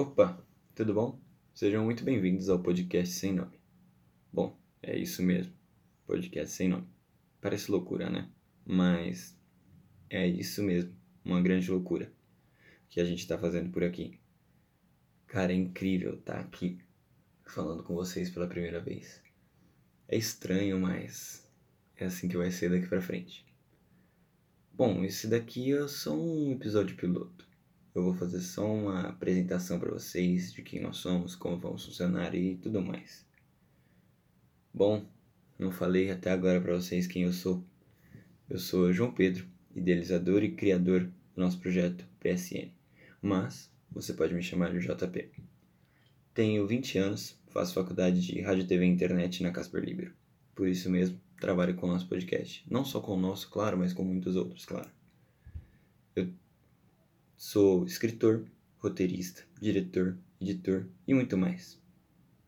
Opa, 0.00 0.40
tudo 0.76 0.94
bom? 0.94 1.20
Sejam 1.52 1.84
muito 1.84 2.04
bem-vindos 2.04 2.48
ao 2.48 2.62
podcast 2.62 3.12
sem 3.12 3.32
nome. 3.32 3.58
Bom, 4.32 4.56
é 4.80 4.96
isso 4.96 5.24
mesmo, 5.24 5.52
podcast 6.06 6.54
sem 6.54 6.68
nome. 6.68 6.86
Parece 7.40 7.68
loucura, 7.68 8.08
né? 8.08 8.30
Mas 8.64 9.36
é 10.08 10.24
isso 10.24 10.62
mesmo, 10.62 10.94
uma 11.24 11.42
grande 11.42 11.68
loucura 11.68 12.12
que 12.88 13.00
a 13.00 13.04
gente 13.04 13.26
tá 13.26 13.36
fazendo 13.36 13.72
por 13.72 13.82
aqui. 13.82 14.20
Cara, 15.26 15.52
é 15.52 15.56
incrível 15.56 16.14
estar 16.14 16.34
tá 16.34 16.40
aqui 16.42 16.78
falando 17.44 17.82
com 17.82 17.92
vocês 17.92 18.30
pela 18.30 18.46
primeira 18.46 18.78
vez. 18.78 19.20
É 20.06 20.16
estranho, 20.16 20.78
mas 20.78 21.44
é 21.96 22.04
assim 22.04 22.28
que 22.28 22.36
vai 22.36 22.52
ser 22.52 22.70
daqui 22.70 22.86
pra 22.86 23.02
frente. 23.02 23.44
Bom, 24.72 25.02
esse 25.02 25.26
daqui 25.26 25.72
é 25.72 25.88
só 25.88 26.16
um 26.16 26.52
episódio 26.52 26.94
piloto. 26.94 27.47
Eu 27.98 28.04
vou 28.04 28.14
fazer 28.14 28.40
só 28.40 28.64
uma 28.64 29.08
apresentação 29.08 29.80
para 29.80 29.90
vocês 29.90 30.52
de 30.52 30.62
quem 30.62 30.80
nós 30.80 30.98
somos, 30.98 31.34
como 31.34 31.58
vamos 31.58 31.84
funcionar 31.84 32.32
e 32.32 32.54
tudo 32.54 32.80
mais. 32.80 33.26
Bom, 34.72 35.04
não 35.58 35.72
falei 35.72 36.08
até 36.08 36.30
agora 36.30 36.60
para 36.60 36.76
vocês 36.76 37.08
quem 37.08 37.24
eu 37.24 37.32
sou. 37.32 37.60
Eu 38.48 38.60
sou 38.60 38.92
João 38.92 39.10
Pedro, 39.10 39.48
idealizador 39.74 40.44
e 40.44 40.54
criador 40.54 41.10
do 41.34 41.40
nosso 41.42 41.58
projeto 41.58 42.06
PSN, 42.20 42.70
mas 43.20 43.68
você 43.90 44.12
pode 44.12 44.32
me 44.32 44.44
chamar 44.44 44.70
de 44.70 44.78
JP. 44.78 45.32
Tenho 46.32 46.68
20 46.68 46.98
anos, 46.98 47.36
faço 47.48 47.74
faculdade 47.74 48.24
de 48.24 48.40
Rádio, 48.40 48.68
TV 48.68 48.84
e 48.84 48.88
Internet 48.88 49.42
na 49.42 49.50
Casper 49.50 49.82
Libero. 49.82 50.12
Por 50.54 50.68
isso 50.68 50.88
mesmo, 50.88 51.20
trabalho 51.40 51.74
com 51.74 51.88
o 51.88 51.90
nosso 51.90 52.08
podcast. 52.08 52.64
Não 52.70 52.84
só 52.84 53.00
com 53.00 53.16
o 53.16 53.20
nosso, 53.20 53.50
claro, 53.50 53.76
mas 53.76 53.92
com 53.92 54.04
muitos 54.04 54.36
outros, 54.36 54.64
claro. 54.64 54.88
Sou 57.40 57.84
escritor, 57.84 58.50
roteirista, 58.78 59.44
diretor, 59.60 60.18
editor 60.40 60.88
e 61.06 61.14
muito 61.14 61.36
mais. 61.38 61.80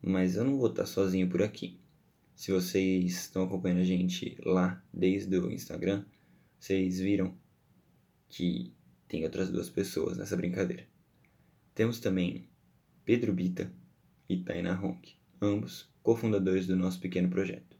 Mas 0.02 0.34
eu 0.34 0.42
não 0.42 0.58
vou 0.58 0.68
estar 0.68 0.84
sozinho 0.84 1.28
por 1.28 1.44
aqui. 1.44 1.78
Se 2.34 2.50
vocês 2.50 3.12
estão 3.12 3.44
acompanhando 3.44 3.82
a 3.82 3.84
gente 3.84 4.36
lá 4.44 4.82
desde 4.92 5.38
o 5.38 5.48
Instagram, 5.48 6.04
vocês 6.58 6.98
viram 6.98 7.38
que 8.28 8.74
tem 9.06 9.22
outras 9.22 9.48
duas 9.48 9.70
pessoas 9.70 10.18
nessa 10.18 10.36
brincadeira. 10.36 10.84
Temos 11.72 12.00
também 12.00 12.48
Pedro 13.04 13.32
Bita 13.32 13.72
e 14.28 14.38
Taina 14.38 14.74
Ronk, 14.74 15.14
ambos 15.40 15.88
cofundadores 16.02 16.66
do 16.66 16.74
nosso 16.74 16.98
pequeno 16.98 17.30
projeto. 17.30 17.76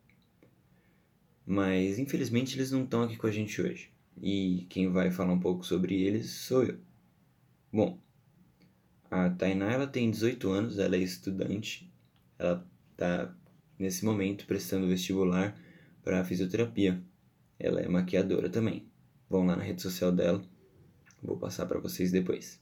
Mas 1.45 1.99
infelizmente 1.99 2.57
eles 2.57 2.71
não 2.71 2.85
estão 2.85 3.03
aqui 3.03 3.17
com 3.17 3.27
a 3.27 3.33
gente 3.33 3.61
hoje. 3.61 3.91
E 4.23 4.65
quem 4.71 4.93
vai 4.93 5.11
falar 5.11 5.33
um 5.33 5.41
pouco 5.41 5.67
sobre 5.67 6.01
eles 6.03 6.31
sou 6.31 6.63
eu. 6.63 6.90
Bom, 7.73 8.01
a 9.09 9.31
Tainá 9.31 9.73
ela 9.73 9.87
tem 9.87 10.11
18 10.11 10.51
anos, 10.51 10.79
ela 10.79 10.97
é 10.97 10.99
estudante, 10.99 11.93
ela 12.37 12.67
está 12.93 13.33
nesse 13.79 14.05
momento 14.05 14.45
prestando 14.45 14.89
vestibular 14.89 15.57
para 16.03 16.25
fisioterapia. 16.25 17.03
Ela 17.59 17.81
é 17.81 17.89
maquiadora 17.89 18.49
também. 18.49 18.91
Vão 19.29 19.47
lá 19.47 19.55
na 19.55 19.63
rede 19.63 19.83
social 19.83 20.11
dela, 20.11 20.43
vou 21.23 21.37
passar 21.37 21.67
para 21.67 21.79
vocês 21.79 22.11
depois. 22.11 22.61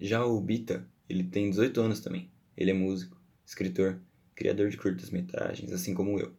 Já 0.00 0.24
o 0.24 0.40
Bita, 0.40 0.88
ele 1.06 1.24
tem 1.24 1.50
18 1.50 1.80
anos 1.80 2.00
também. 2.00 2.30
Ele 2.56 2.70
é 2.70 2.74
músico, 2.74 3.20
escritor, 3.44 4.00
criador 4.34 4.70
de 4.70 4.78
curtas-metragens, 4.78 5.70
assim 5.70 5.92
como 5.92 6.18
eu. 6.18 6.34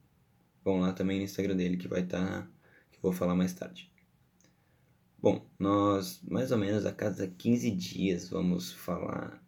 Vão 0.63 0.79
lá 0.79 0.91
também 0.91 1.19
no 1.19 1.23
Instagram 1.23 1.55
dele 1.55 1.77
que 1.77 1.87
vai 1.87 2.01
estar. 2.01 2.41
Tá, 2.41 2.47
que 2.91 2.97
eu 2.97 3.01
vou 3.03 3.13
falar 3.13 3.35
mais 3.35 3.53
tarde. 3.53 3.92
Bom, 5.23 5.49
nós 5.57 6.21
mais 6.29 6.51
ou 6.51 6.57
menos 6.57 6.85
a 6.85 6.91
cada 6.91 7.25
15 7.25 7.71
dias 7.71 8.27
vamos 8.27 8.73
falar 8.73 9.41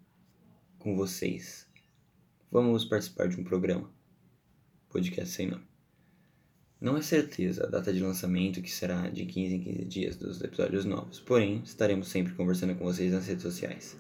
com 0.80 0.96
vocês. 0.96 1.68
Vamos 2.50 2.86
participar 2.86 3.28
de 3.28 3.38
um 3.38 3.44
programa. 3.44 3.94
Podcast 4.88 5.36
sem 5.36 5.48
nome. 5.48 5.66
Não 6.80 6.96
é 6.96 7.02
certeza 7.02 7.66
a 7.66 7.70
data 7.70 7.92
de 7.92 8.00
lançamento, 8.00 8.62
que 8.62 8.72
será 8.72 9.10
de 9.10 9.26
15 9.26 9.56
em 9.56 9.60
15 9.60 9.84
dias 9.84 10.16
dos 10.16 10.42
episódios 10.42 10.86
novos, 10.86 11.20
porém 11.20 11.62
estaremos 11.66 12.08
sempre 12.08 12.34
conversando 12.36 12.74
com 12.76 12.86
vocês 12.86 13.12
nas 13.12 13.28
redes 13.28 13.44
sociais. 13.44 13.98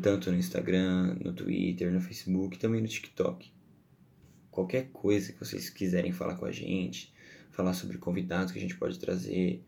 Tanto 0.00 0.30
no 0.30 0.38
Instagram, 0.38 1.16
no 1.24 1.32
Twitter, 1.32 1.92
no 1.92 2.00
Facebook 2.00 2.54
e 2.54 2.60
também 2.60 2.80
no 2.80 2.86
TikTok 2.86 3.50
qualquer 4.48 4.90
coisa 4.92 5.32
que 5.32 5.40
vocês 5.40 5.68
quiserem 5.70 6.12
falar 6.12 6.36
com 6.36 6.44
a 6.44 6.52
gente, 6.52 7.12
falar 7.50 7.72
sobre 7.72 7.98
convidados 7.98 8.52
que 8.52 8.58
a 8.58 8.62
gente 8.62 8.76
pode 8.76 8.98
trazer, 9.00 9.64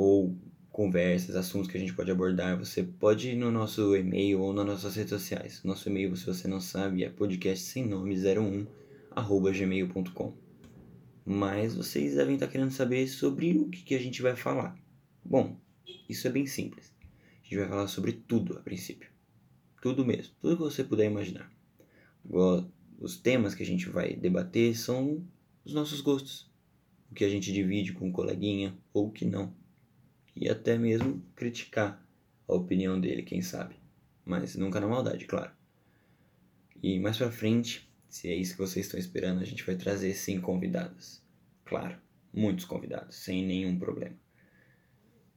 ou 0.00 0.34
conversas, 0.72 1.36
assuntos 1.36 1.68
que 1.68 1.76
a 1.76 1.80
gente 1.80 1.92
pode 1.92 2.10
abordar, 2.10 2.58
você 2.58 2.82
pode 2.82 3.32
ir 3.32 3.36
no 3.36 3.50
nosso 3.50 3.94
e-mail 3.94 4.40
ou 4.40 4.52
nas 4.54 4.64
nossas 4.64 4.96
redes 4.96 5.10
sociais. 5.10 5.62
Nosso 5.62 5.90
e-mail, 5.90 6.16
se 6.16 6.24
você 6.24 6.48
não 6.48 6.58
sabe, 6.58 7.04
é 7.04 7.10
podcast 7.10 7.62
sem 7.62 7.86
nome 7.86 8.14
01 8.16 8.66
arroba 9.10 9.52
gmail.com. 9.52 10.32
Mas 11.26 11.74
vocês 11.74 12.14
devem 12.14 12.34
estar 12.34 12.46
querendo 12.46 12.70
saber 12.70 13.06
sobre 13.08 13.58
o 13.58 13.68
que, 13.68 13.82
que 13.82 13.94
a 13.94 13.98
gente 13.98 14.22
vai 14.22 14.34
falar. 14.34 14.74
Bom, 15.22 15.60
isso 16.08 16.26
é 16.26 16.30
bem 16.30 16.46
simples. 16.46 16.94
A 17.02 17.42
gente 17.42 17.58
vai 17.58 17.68
falar 17.68 17.86
sobre 17.86 18.12
tudo 18.12 18.56
a 18.56 18.62
princípio. 18.62 19.10
Tudo 19.82 20.02
mesmo. 20.02 20.32
Tudo 20.40 20.56
que 20.56 20.62
você 20.62 20.82
puder 20.82 21.10
imaginar 21.10 21.52
os 22.98 23.18
temas 23.18 23.54
que 23.54 23.62
a 23.62 23.66
gente 23.66 23.88
vai 23.90 24.14
debater 24.14 24.74
são 24.74 25.22
os 25.62 25.74
nossos 25.74 26.00
gostos, 26.00 26.50
o 27.10 27.14
que 27.14 27.24
a 27.24 27.28
gente 27.28 27.52
divide 27.52 27.92
com 27.92 28.08
um 28.08 28.12
coleguinha 28.12 28.74
ou 28.92 29.08
o 29.08 29.10
que 29.10 29.24
não, 29.24 29.54
e 30.34 30.48
até 30.48 30.76
mesmo 30.78 31.22
criticar 31.34 32.04
a 32.46 32.54
opinião 32.54 33.00
dele, 33.00 33.22
quem 33.22 33.42
sabe, 33.42 33.76
mas 34.24 34.56
nunca 34.56 34.80
na 34.80 34.88
maldade, 34.88 35.26
claro. 35.26 35.52
E 36.82 36.98
mais 36.98 37.16
pra 37.16 37.30
frente, 37.30 37.90
se 38.08 38.28
é 38.28 38.34
isso 38.34 38.52
que 38.52 38.58
vocês 38.58 38.86
estão 38.86 38.98
esperando, 38.98 39.40
a 39.40 39.44
gente 39.44 39.64
vai 39.64 39.76
trazer 39.76 40.14
sim 40.14 40.40
convidados, 40.40 41.22
claro, 41.64 41.98
muitos 42.32 42.64
convidados, 42.64 43.16
sem 43.16 43.44
nenhum 43.44 43.78
problema. 43.78 44.16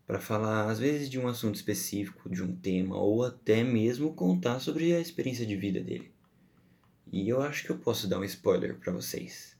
Para 0.05 0.19
falar, 0.19 0.69
às 0.69 0.79
vezes, 0.79 1.09
de 1.09 1.19
um 1.19 1.27
assunto 1.27 1.55
específico, 1.55 2.29
de 2.29 2.43
um 2.43 2.55
tema, 2.55 2.97
ou 2.97 3.23
até 3.23 3.63
mesmo 3.63 4.13
contar 4.13 4.59
sobre 4.59 4.93
a 4.93 4.99
experiência 4.99 5.45
de 5.45 5.55
vida 5.55 5.81
dele. 5.81 6.11
E 7.11 7.29
eu 7.29 7.41
acho 7.41 7.63
que 7.63 7.69
eu 7.69 7.77
posso 7.77 8.07
dar 8.07 8.19
um 8.19 8.23
spoiler 8.23 8.77
para 8.77 8.91
vocês 8.91 9.55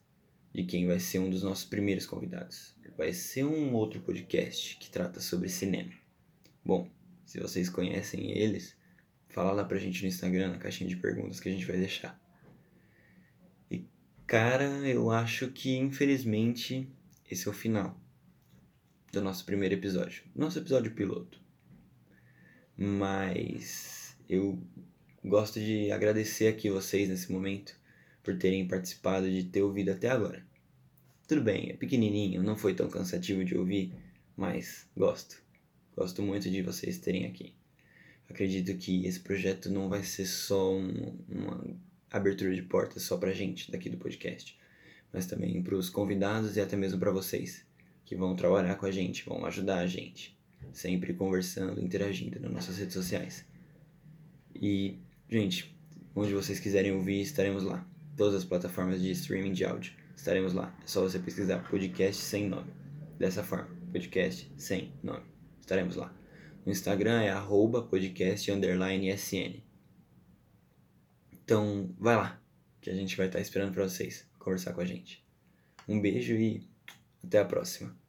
de 0.54 0.64
quem 0.64 0.86
vai 0.86 1.00
ser 1.00 1.20
um 1.20 1.30
dos 1.30 1.42
nossos 1.42 1.66
primeiros 1.66 2.06
convidados. 2.06 2.76
Vai 2.96 3.12
ser 3.12 3.44
um 3.44 3.74
outro 3.74 4.00
podcast 4.02 4.78
que 4.78 4.90
trata 4.90 5.20
sobre 5.20 5.50
cinema. 5.50 5.92
Bom, 6.64 6.88
se 7.26 7.40
vocês 7.40 7.70
conhecem 7.70 8.38
eles, 8.38 8.78
fala 9.30 9.52
lá 9.52 9.66
pra 9.66 9.80
gente 9.80 10.04
no 10.04 10.08
Instagram, 10.08 10.50
na 10.50 10.60
caixinha 10.60 10.88
de 10.88 10.96
perguntas 10.96 11.40
que 11.40 11.50
a 11.50 11.52
gente 11.52 11.66
vai 11.66 11.78
deixar. 11.78 12.22
E 13.72 13.88
cara, 14.28 14.66
eu 14.88 15.10
acho 15.10 15.48
que 15.48 15.76
infelizmente 15.76 16.88
esse 17.30 17.48
é 17.48 17.52
o 17.52 17.54
final 17.54 18.00
do 19.12 19.22
nosso 19.22 19.44
primeiro 19.46 19.74
episódio, 19.74 20.24
nosso 20.36 20.60
episódio 20.60 20.94
piloto. 20.94 21.42
Mas 22.78 24.16
eu 24.30 24.62
gosto 25.24 25.60
de 25.60 25.92
agradecer 25.92 26.48
aqui 26.48 26.70
vocês 26.70 27.10
nesse 27.10 27.32
momento 27.32 27.76
por 28.24 28.38
terem 28.38 28.68
participado 28.68 29.30
de 29.30 29.44
ter 29.44 29.62
ouvido 29.62 29.92
até 29.92 30.10
agora. 30.10 30.44
Tudo 31.28 31.42
bem, 31.42 31.70
é 31.70 31.74
pequenininho, 31.74 32.42
não 32.42 32.58
foi 32.58 32.74
tão 32.74 32.90
cansativo 32.90 33.44
de 33.44 33.56
ouvir, 33.56 33.94
mas 34.36 34.88
gosto. 34.96 35.42
Gosto 35.96 36.22
muito 36.22 36.50
de 36.50 36.62
vocês 36.62 36.98
terem 36.98 37.26
aqui. 37.26 37.54
Acredito 38.30 38.76
que 38.78 39.06
esse 39.06 39.20
projeto 39.20 39.70
não 39.70 39.90
vai 39.90 40.04
ser 40.04 40.26
só 40.26 40.74
um, 40.74 41.18
uma 41.30 41.64
abertura 42.10 42.56
de 42.56 42.62
portas 42.62 43.04
só 43.04 43.18
pra 43.18 43.34
gente 43.34 43.72
daqui 43.72 43.90
do 43.90 43.98
podcast, 43.98 44.58
mas 45.12 45.26
também 45.26 45.62
para 45.62 45.76
os 45.76 45.90
convidados 45.90 46.58
e 46.58 46.62
até 46.62 46.76
mesmo 46.76 47.00
para 47.00 47.12
vocês 47.12 47.66
que 48.06 48.16
vão 48.16 48.36
trabalhar 48.36 48.76
com 48.76 48.86
a 48.86 48.92
gente, 48.92 49.26
vão 49.26 49.46
ajudar 49.46 49.80
a 49.80 49.88
gente, 49.88 50.38
sempre 50.72 51.14
conversando, 51.14 51.80
interagindo 51.82 52.40
nas 52.40 52.52
nossas 52.52 52.78
redes 52.78 52.94
sociais. 52.94 53.46
E 54.56 54.98
Gente, 55.34 55.76
onde 56.16 56.32
vocês 56.32 56.60
quiserem 56.60 56.92
ouvir, 56.92 57.20
estaremos 57.22 57.64
lá. 57.64 57.84
Todas 58.16 58.36
as 58.36 58.46
plataformas 58.46 59.02
de 59.02 59.12
streaming 59.12 59.54
de 59.54 59.66
áudio. 59.66 59.94
Estaremos 60.16 60.54
lá. 60.54 60.76
É 60.84 60.88
só 60.88 61.02
você 61.02 61.20
pesquisar 61.20 61.68
podcast 61.70 62.22
sem 62.22 62.48
nome. 62.48 62.72
Dessa 63.18 63.44
forma, 63.44 63.70
podcast 63.92 64.52
sem 64.58 64.94
nome. 65.02 65.26
Estaremos 65.60 65.96
lá. 65.96 66.14
No 66.66 66.72
Instagram 66.72 67.22
é 67.22 67.30
arroba 67.30 67.82
podcast 67.82 68.52
sn. 68.52 69.64
Então, 71.32 71.94
vai 72.00 72.16
lá, 72.16 72.42
que 72.80 72.90
a 72.90 72.96
gente 72.96 73.18
vai 73.18 73.28
estar 73.28 73.40
esperando 73.40 73.74
para 73.74 73.84
vocês 73.84 74.26
conversar 74.40 74.74
com 74.74 74.82
a 74.82 74.86
gente. 74.86 75.26
Um 75.88 76.00
beijo 76.00 76.34
e 76.36 76.66
até 77.24 77.40
a 77.40 77.46
próxima. 77.46 78.03